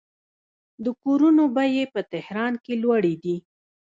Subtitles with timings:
[0.83, 3.35] د کورونو بیې په تهران کې لوړې دي.